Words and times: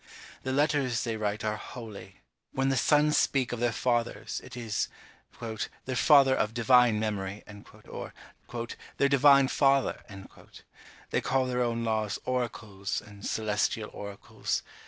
The 0.41 0.51
letters 0.51 1.03
they 1.03 1.15
write 1.15 1.43
are 1.43 1.57
holy. 1.57 2.21
When 2.53 2.69
the 2.69 2.75
sons 2.75 3.19
speak 3.19 3.51
of 3.51 3.59
their 3.59 3.71
fathers, 3.71 4.41
it 4.43 4.57
is, 4.57 4.87
"Their 5.39 5.95
father 5.95 6.35
of 6.35 6.55
divine 6.55 6.99
memory;" 6.99 7.43
or 7.87 8.11
"Their 8.97 9.09
divine 9.09 9.47
father." 9.47 10.01
They 11.11 11.21
call 11.21 11.45
their 11.45 11.61
own 11.61 11.83
laws 11.83 12.17
oracles, 12.25 12.99
and 13.05 13.23
celestial 13.23 13.91
oracles. 13.93 14.63